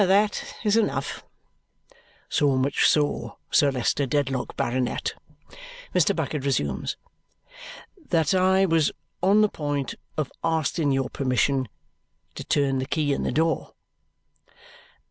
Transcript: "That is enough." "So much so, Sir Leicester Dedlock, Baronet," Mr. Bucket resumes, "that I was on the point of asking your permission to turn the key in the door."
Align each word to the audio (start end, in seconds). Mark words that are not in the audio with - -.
"That 0.03 0.55
is 0.63 0.75
enough." 0.77 1.23
"So 2.27 2.57
much 2.57 2.87
so, 2.87 3.37
Sir 3.51 3.69
Leicester 3.69 4.07
Dedlock, 4.07 4.55
Baronet," 4.57 5.13
Mr. 5.93 6.15
Bucket 6.15 6.43
resumes, 6.43 6.97
"that 8.09 8.33
I 8.33 8.65
was 8.65 8.91
on 9.21 9.41
the 9.41 9.47
point 9.47 9.93
of 10.17 10.31
asking 10.43 10.91
your 10.91 11.11
permission 11.11 11.69
to 12.33 12.43
turn 12.43 12.79
the 12.79 12.87
key 12.87 13.13
in 13.13 13.21
the 13.21 13.31
door." 13.31 13.75